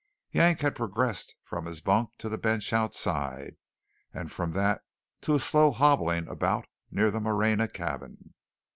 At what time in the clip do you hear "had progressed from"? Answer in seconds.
0.61-1.67